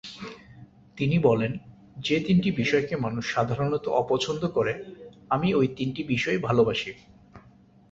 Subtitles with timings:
[0.97, 1.51] তিনি বলেন,
[1.97, 4.73] ‘যে তিনটি বিষয়কে মানুষ সাধারণত অপছন্দ করে,
[5.29, 6.91] আমি ওই তিনটি বিষয় ভালোবাসি।